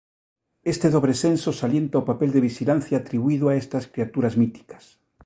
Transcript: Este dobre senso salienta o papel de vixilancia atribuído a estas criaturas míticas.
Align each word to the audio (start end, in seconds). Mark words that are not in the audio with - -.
Este 0.73 0.87
dobre 0.95 1.13
senso 1.23 1.49
salienta 1.61 2.01
o 2.01 2.07
papel 2.09 2.29
de 2.33 2.43
vixilancia 2.47 2.95
atribuído 2.97 3.45
a 3.47 3.57
estas 3.63 3.83
criaturas 3.93 4.33
míticas. 4.41 4.83